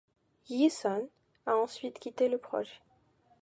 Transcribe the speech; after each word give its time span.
Yi 0.49 0.69
Sun 0.71 1.09
a 1.45 1.55
ensuite 1.57 1.99
quitté 1.99 2.27
le 2.27 2.39
projet. 2.39 2.81